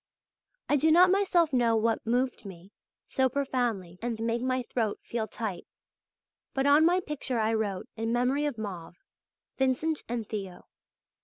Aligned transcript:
I 0.67 0.77
do 0.77 0.91
not 0.91 1.11
myself 1.11 1.53
know 1.53 1.75
what 1.75 2.07
moved 2.07 2.43
me 2.43 2.71
so 3.07 3.29
profoundly 3.29 3.99
and 4.01 4.19
made 4.19 4.41
my 4.41 4.63
throat 4.63 4.99
feel 5.03 5.27
tight, 5.27 5.67
but 6.55 6.65
on 6.65 6.87
my 6.87 7.01
picture 7.01 7.37
I 7.37 7.53
wrote: 7.53 7.87
"In 7.95 8.11
memory 8.11 8.45
of 8.47 8.57
Mauve. 8.57 8.95
Vincent 9.59 10.01
and 10.09 10.27
Theo." 10.27 10.65